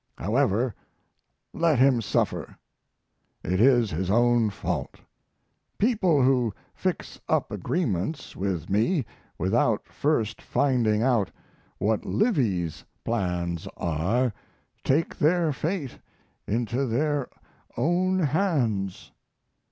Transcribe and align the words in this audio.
However, 0.17 0.73
let 1.53 1.77
him 1.77 2.01
suffer; 2.01 2.57
it 3.43 3.61
is 3.61 3.91
his 3.91 4.09
own 4.09 4.49
fault. 4.49 4.95
People 5.77 6.23
who 6.23 6.55
fix 6.73 7.21
up 7.29 7.51
agreements 7.51 8.35
with 8.35 8.67
me 8.67 9.05
without 9.37 9.87
first 9.87 10.41
finding 10.41 11.03
out 11.03 11.29
what 11.77 12.03
Livy's 12.03 12.83
plans 13.05 13.67
are 13.77 14.33
take 14.83 15.15
their 15.19 15.53
fate 15.53 15.99
into 16.47 16.87
their 16.87 17.29
own 17.77 18.17
hands. 18.17 19.11